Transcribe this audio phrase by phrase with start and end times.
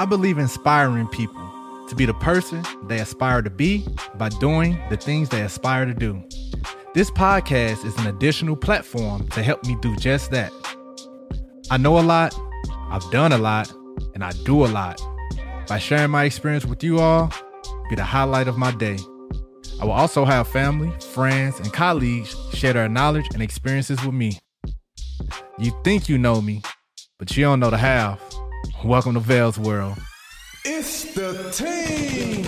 [0.00, 4.96] I believe inspiring people to be the person they aspire to be by doing the
[4.96, 6.24] things they aspire to do.
[6.94, 10.54] This podcast is an additional platform to help me do just that.
[11.70, 12.34] I know a lot,
[12.88, 13.70] I've done a lot,
[14.14, 14.98] and I do a lot.
[15.68, 17.30] By sharing my experience with you all,
[17.90, 18.96] be the highlight of my day.
[19.82, 24.38] I will also have family, friends, and colleagues share their knowledge and experiences with me.
[25.58, 26.62] You think you know me,
[27.18, 28.18] but you don't know the half.
[28.84, 29.98] Welcome to Vell's World.
[30.64, 32.46] It's the team.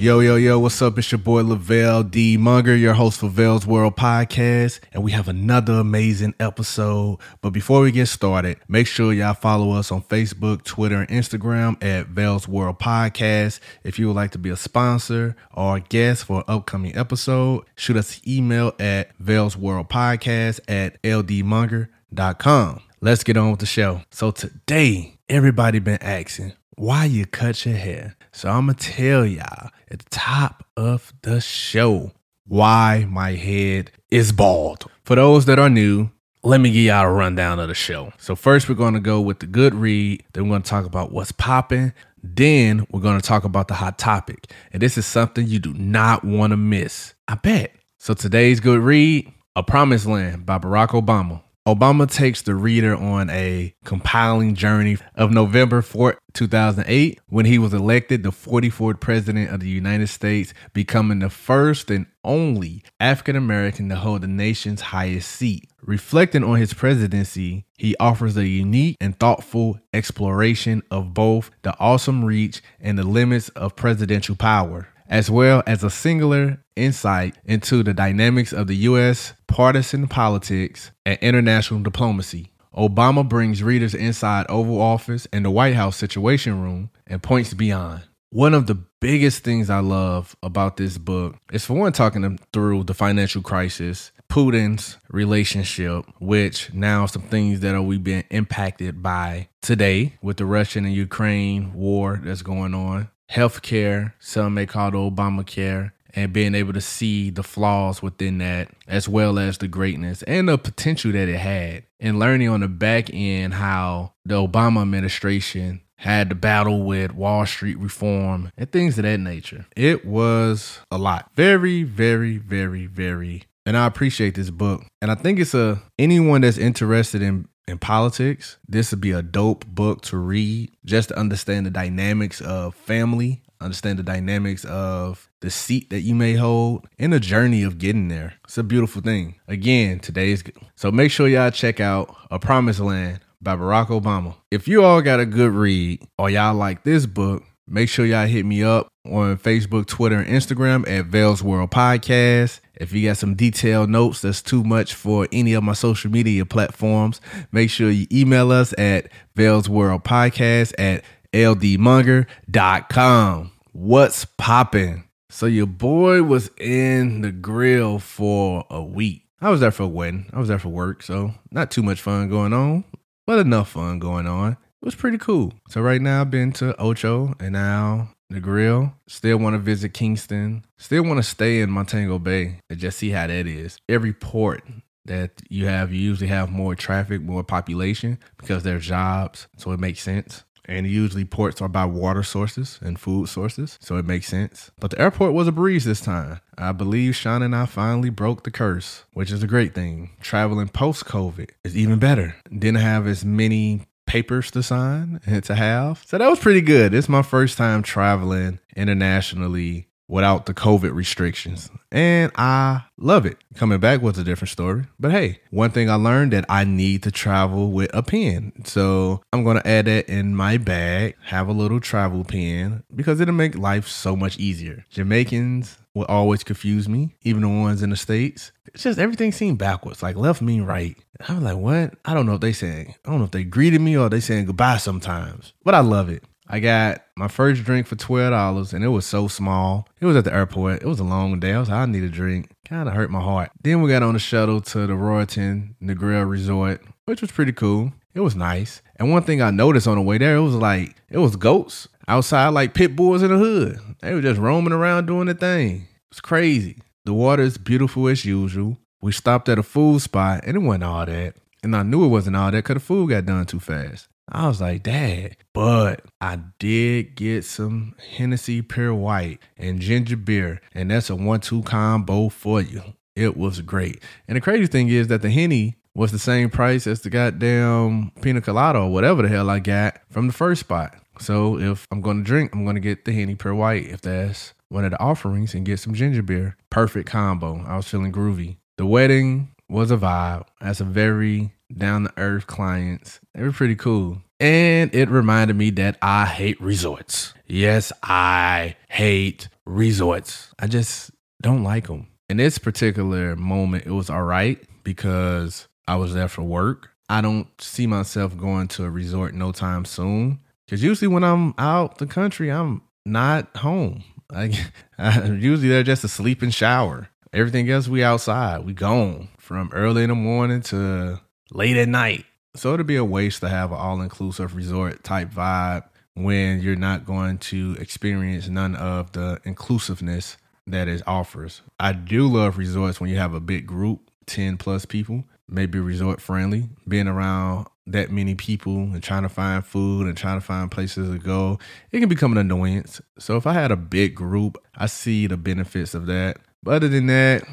[0.00, 0.98] Yo, yo, yo, what's up?
[0.98, 2.38] It's your boy Lavelle D.
[2.38, 7.18] Monger, your host for Vell's World Podcast, and we have another amazing episode.
[7.42, 11.82] But before we get started, make sure y'all follow us on Facebook, Twitter, and Instagram
[11.84, 13.60] at Vell's World Podcast.
[13.84, 17.66] If you would like to be a sponsor or a guest for an upcoming episode,
[17.76, 22.80] shoot us an email at Vell's World Podcast at ldmonger.com.
[23.02, 24.02] Let's get on with the show.
[24.10, 28.14] So today, everybody been asking why you cut your hair.
[28.30, 32.12] So I'm gonna tell y'all at the top of the show
[32.46, 34.84] why my head is bald.
[35.02, 36.10] For those that are new,
[36.42, 38.12] let me give y'all a rundown of the show.
[38.18, 41.32] So first we're gonna go with the good read, then we're gonna talk about what's
[41.32, 41.94] popping.
[42.22, 44.52] Then we're gonna talk about the hot topic.
[44.74, 47.14] And this is something you do not want to miss.
[47.26, 47.72] I bet.
[47.96, 51.40] So today's good read, A Promised Land by Barack Obama.
[51.68, 57.74] Obama takes the reader on a compiling journey of November 4, 2008, when he was
[57.74, 63.90] elected the 44th president of the United States, becoming the first and only African American
[63.90, 65.68] to hold the nation's highest seat.
[65.82, 72.24] Reflecting on his presidency, he offers a unique and thoughtful exploration of both the awesome
[72.24, 77.92] reach and the limits of presidential power as well as a singular insight into the
[77.92, 79.34] dynamics of the U.S.
[79.50, 82.52] partisan politics and international diplomacy.
[82.72, 88.02] Obama brings readers inside Oval Office and the White House Situation Room and points beyond.
[88.30, 92.38] One of the biggest things I love about this book is for one, talking them
[92.52, 99.02] through the financial crisis, Putin's relationship, which now some things that are we being impacted
[99.02, 104.88] by today with the Russian and Ukraine war that's going on, healthcare, some may call
[104.88, 109.68] it Obamacare, and being able to see the flaws within that, as well as the
[109.68, 114.34] greatness and the potential that it had, and learning on the back end how the
[114.34, 119.66] Obama administration had to battle with Wall Street reform and things of that nature.
[119.76, 121.30] It was a lot.
[121.36, 123.44] Very, very, very, very.
[123.66, 124.84] And I appreciate this book.
[125.02, 129.22] And I think it's a anyone that's interested in in politics, this would be a
[129.22, 135.28] dope book to read just to understand the dynamics of family, understand the dynamics of
[135.40, 138.34] the seat that you may hold, and the journey of getting there.
[138.44, 139.36] It's a beautiful thing.
[139.48, 140.42] Again, today's
[140.76, 144.34] so make sure y'all check out A Promised Land by Barack Obama.
[144.50, 148.26] If you all got a good read or y'all like this book, make sure y'all
[148.26, 152.60] hit me up on Facebook, Twitter, and Instagram at Vell's World Podcast.
[152.74, 156.44] If you got some detailed notes that's too much for any of my social media
[156.46, 157.20] platforms,
[157.52, 163.52] make sure you email us at Vell's World Podcast at ldmonger.com.
[163.72, 165.04] What's popping?
[165.30, 169.26] So your boy was in Negril for a week.
[169.40, 170.28] I was there for a wedding.
[170.32, 172.84] I was there for work, so not too much fun going on,
[173.26, 174.52] but enough fun going on.
[174.52, 175.52] It was pretty cool.
[175.68, 178.94] So right now I've been to Ocho and now Negril.
[179.06, 180.64] Still want to visit Kingston.
[180.78, 183.78] Still want to stay in Montego Bay and just see how that is.
[183.88, 184.64] Every port
[185.04, 189.48] that you have, you usually have more traffic, more population because there's jobs.
[189.56, 190.44] So it makes sense.
[190.66, 193.78] And usually ports are by water sources and food sources.
[193.80, 194.70] So it makes sense.
[194.78, 196.40] But the airport was a breeze this time.
[196.56, 200.10] I believe Sean and I finally broke the curse, which is a great thing.
[200.20, 202.36] Traveling post COVID is even better.
[202.50, 206.02] Didn't have as many papers to sign and to have.
[206.06, 206.92] So that was pretty good.
[206.92, 211.70] It's my first time traveling internationally without the COVID restrictions.
[211.92, 213.38] And I love it.
[213.54, 214.84] Coming back was a different story.
[214.98, 218.52] But hey, one thing I learned that I need to travel with a pen.
[218.64, 223.20] So I'm going to add that in my bag, have a little travel pen because
[223.20, 224.84] it'll make life so much easier.
[224.90, 228.52] Jamaicans will always confuse me, even the ones in the States.
[228.66, 230.96] It's just everything seemed backwards, like left mean right.
[231.28, 231.94] I was like, what?
[232.04, 234.20] I don't know if they saying, I don't know if they greeted me or they
[234.20, 236.22] saying goodbye sometimes, but I love it.
[236.52, 239.86] I got my first drink for twelve dollars, and it was so small.
[240.00, 240.82] It was at the airport.
[240.82, 241.52] It was a long day.
[241.52, 242.50] I was like, I need a drink.
[242.68, 243.52] Kind of hurt my heart.
[243.62, 247.92] Then we got on the shuttle to the Royalton Negril Resort, which was pretty cool.
[248.14, 248.82] It was nice.
[248.96, 251.86] And one thing I noticed on the way there, it was like it was goats
[252.08, 253.78] outside, like pit bulls in the hood.
[254.00, 255.76] They were just roaming around doing their thing.
[255.76, 256.78] It was crazy.
[257.04, 258.76] The water is beautiful as usual.
[259.00, 261.34] We stopped at a food spot, and it wasn't all that.
[261.62, 264.08] And I knew it wasn't all that because the food got done too fast.
[264.30, 265.36] I was like, Dad.
[265.52, 271.62] But I did get some Hennessy Pure White and ginger beer, and that's a one-two
[271.62, 272.82] combo for you.
[273.16, 274.02] It was great.
[274.28, 278.12] And the crazy thing is that the Henny was the same price as the goddamn
[278.22, 280.96] pina colada or whatever the hell I got from the first spot.
[281.18, 284.84] So if I'm gonna drink, I'm gonna get the Henny Pure White if that's one
[284.84, 286.56] of the offerings and get some ginger beer.
[286.70, 287.64] Perfect combo.
[287.66, 288.56] I was feeling groovy.
[288.78, 290.46] The wedding was a vibe.
[290.60, 293.20] That's a very down to earth clients.
[293.34, 294.22] They were pretty cool.
[294.38, 297.34] And it reminded me that I hate resorts.
[297.46, 300.52] Yes, I hate resorts.
[300.58, 301.10] I just
[301.42, 302.08] don't like them.
[302.28, 306.90] In this particular moment, it was all right because I was there for work.
[307.08, 310.40] I don't see myself going to a resort no time soon.
[310.64, 314.04] Because usually when I'm out the country, I'm not home.
[314.32, 314.54] Like
[314.98, 317.08] I'm usually there just to sleep and shower.
[317.32, 318.64] Everything else we outside.
[318.64, 321.20] We gone from early in the morning to
[321.52, 322.24] late at night.
[322.56, 326.76] So it'd be a waste to have an all inclusive resort type vibe when you're
[326.76, 330.36] not going to experience none of the inclusiveness
[330.66, 331.62] that it offers.
[331.78, 336.20] I do love resorts when you have a big group, 10 plus people, maybe resort
[336.20, 336.68] friendly.
[336.88, 341.10] Being around that many people and trying to find food and trying to find places
[341.10, 341.58] to go,
[341.92, 343.00] it can become an annoyance.
[343.18, 346.38] So if I had a big group, I see the benefits of that.
[346.62, 347.44] But other than that,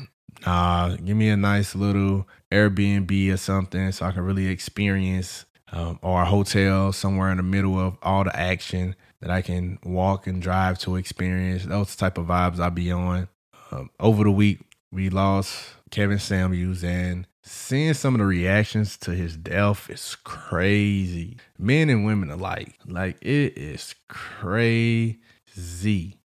[0.46, 6.00] nah, give me a nice little Airbnb or something so I can really experience um,
[6.02, 10.28] or a hotel somewhere in the middle of all the action that I can walk
[10.28, 11.66] and drive to experience.
[11.66, 13.28] Those type of vibes I be on.
[13.72, 14.62] Um, over the week,
[14.92, 21.38] we lost Kevin Samuels and seeing some of the reactions to his death is crazy.
[21.58, 22.76] Men and women alike.
[22.86, 25.18] Like it is crazy.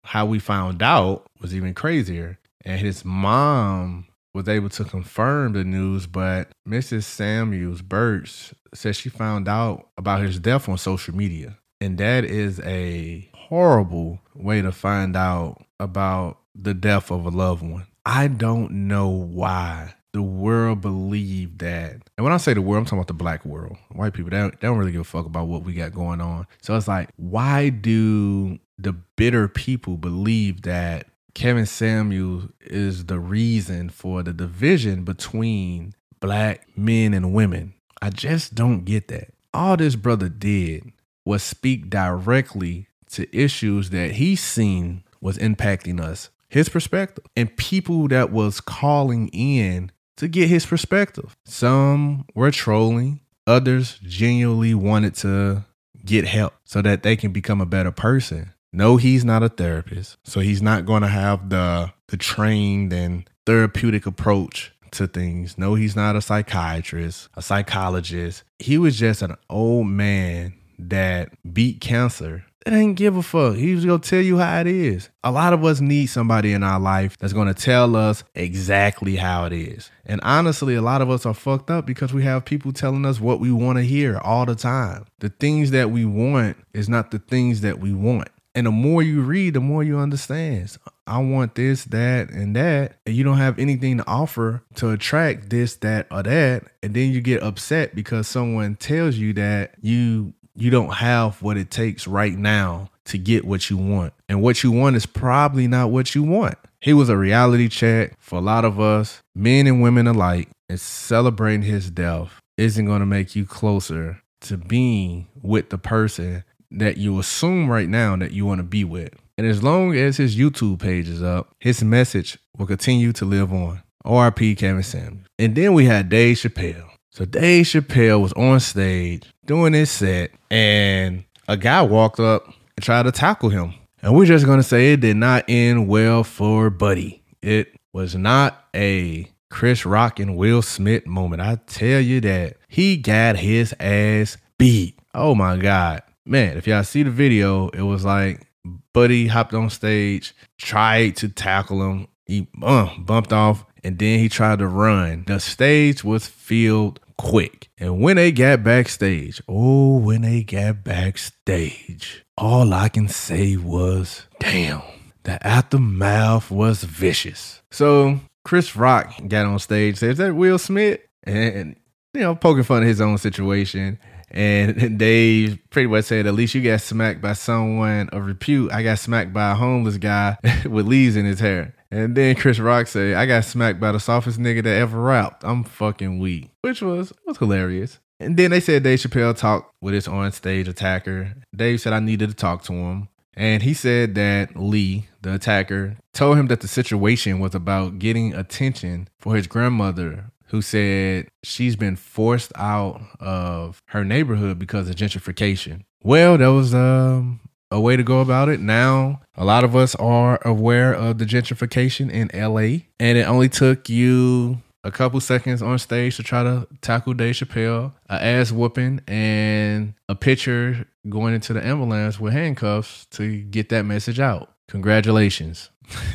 [0.04, 2.40] How we found out was even crazier.
[2.64, 7.04] And his mom was able to confirm the news, but Mrs.
[7.04, 11.58] Samuels Burch said she found out about his death on social media.
[11.80, 17.64] And that is a horrible way to find out about the death of a loved
[17.64, 17.88] one.
[18.06, 21.94] I don't know why the world believed that.
[22.18, 23.78] And when I say the world, I'm talking about the black world.
[23.94, 26.20] White people, they don't, they don't really give a fuck about what we got going
[26.20, 26.46] on.
[26.62, 33.90] So it's like, why do the bitter people believe that Kevin Samuel is the reason
[33.90, 37.74] for the division between black men and women?
[38.02, 39.34] I just don't get that.
[39.54, 40.94] All this brother did
[41.26, 48.08] was speak directly to issues that he seen was impacting us his perspective and people
[48.08, 51.36] that was calling in to get his perspective.
[51.44, 55.66] Some were trolling, others genuinely wanted to
[56.06, 58.54] get help so that they can become a better person.
[58.76, 63.28] No, he's not a therapist, so he's not going to have the the trained and
[63.46, 65.58] therapeutic approach to things.
[65.58, 68.44] No, he's not a psychiatrist, a psychologist.
[68.60, 73.56] He was just an old man that beat cancer that ain't give a fuck.
[73.58, 75.10] He was gonna tell you how it is.
[75.24, 79.46] A lot of us need somebody in our life that's gonna tell us exactly how
[79.46, 79.92] it is.
[80.04, 83.20] And honestly, a lot of us are fucked up because we have people telling us
[83.20, 85.06] what we wanna hear all the time.
[85.20, 88.30] The things that we want is not the things that we want.
[88.56, 90.78] And the more you read, the more you understand.
[91.06, 92.94] I want this, that, and that.
[93.06, 96.64] And you don't have anything to offer to attract this, that, or that.
[96.82, 101.58] And then you get upset because someone tells you that you you don't have what
[101.58, 104.14] it takes right now to get what you want.
[104.30, 106.58] And what you want is probably not what you want.
[106.80, 110.80] He was a reality check for a lot of us, men and women alike, and
[110.80, 116.98] celebrating his death isn't going to make you closer to being with the person that
[116.98, 119.14] you assume right now that you want to be with.
[119.38, 123.52] And as long as his YouTube page is up, his message will continue to live
[123.52, 123.82] on.
[124.06, 125.28] ORP Kevin Samuels.
[125.40, 126.90] And then we had Dave Chappelle.
[127.12, 132.84] So Dave Chappelle was on stage doing his set, and a guy walked up and
[132.84, 133.74] tried to tackle him.
[134.02, 137.24] And we're just gonna say it did not end well for Buddy.
[137.42, 141.42] It was not a Chris Rock and Will Smith moment.
[141.42, 145.00] I tell you that he got his ass beat.
[145.14, 146.58] Oh my god, man!
[146.58, 148.48] If y'all see the video, it was like
[148.94, 152.08] Buddy hopped on stage, tried to tackle him.
[152.26, 155.26] He uh, bumped off, and then he tried to run.
[155.28, 157.70] The stage was filled quick.
[157.78, 164.28] And when they got backstage, oh, when they got backstage, all I can say was,
[164.40, 164.82] damn,
[165.24, 167.62] the aftermath was vicious.
[167.72, 171.76] So Chris Rock got on stage, says that Will Smith, and
[172.14, 174.00] you know, poking fun of his own situation.
[174.32, 178.72] And Dave pretty much said, at least you got smacked by someone of repute.
[178.72, 181.76] I got smacked by a homeless guy with leaves in his hair.
[181.92, 185.44] And then Chris Rock said, I got smacked by the softest nigga that ever rapped.
[185.44, 186.50] I'm fucking weak.
[186.62, 188.00] Which was was hilarious.
[188.20, 191.34] And then they said Dave Chappelle talked with his on stage attacker.
[191.56, 193.10] Dave said I needed to talk to him.
[193.38, 198.34] And he said that Lee, the attacker, told him that the situation was about getting
[198.34, 204.96] attention for his grandmother, who said she's been forced out of her neighborhood because of
[204.96, 205.84] gentrification.
[206.02, 208.62] Well, that was um, a way to go about it.
[208.62, 213.50] Now, a lot of us are aware of the gentrification in LA, and it only
[213.50, 218.54] took you a couple seconds on stage to try to tackle Dave Chappelle, a ass
[218.54, 224.55] whooping, and a pitcher going into the ambulance with handcuffs to get that message out.
[224.68, 225.70] Congratulations.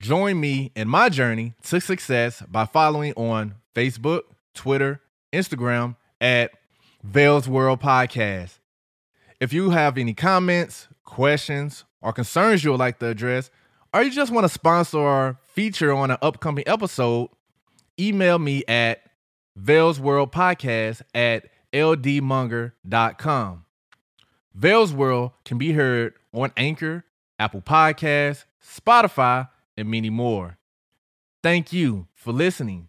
[0.00, 4.22] Join me in my journey to success by following on Facebook,
[4.54, 5.00] Twitter,
[5.32, 6.52] Instagram at
[7.02, 8.58] Vell's World Podcast.
[9.40, 13.50] If you have any comments, questions, or concerns you would like to address,
[13.92, 17.30] or you just want to sponsor or feature on an upcoming episode,
[17.98, 19.00] email me at
[19.56, 23.64] Vell's World Podcast at ldmonger.com.
[24.54, 27.04] Vell's World can be heard on Anchor,
[27.38, 30.58] Apple Podcasts, Spotify, and many more.
[31.42, 32.88] Thank you for listening.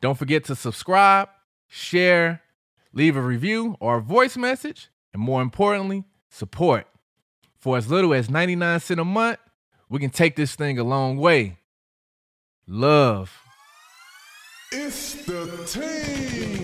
[0.00, 1.28] Don't forget to subscribe,
[1.68, 2.42] share,
[2.92, 6.86] leave a review or a voice message, and more importantly, support.
[7.58, 9.38] For as little as 99 cents a month,
[9.88, 11.58] we can take this thing a long way.
[12.66, 13.32] Love.
[14.72, 16.61] It's the team.